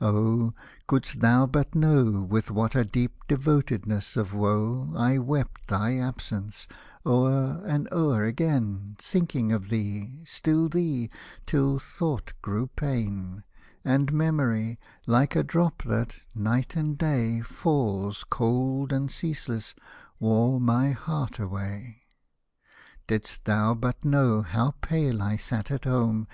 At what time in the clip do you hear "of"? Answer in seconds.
4.16-4.34, 9.52-9.68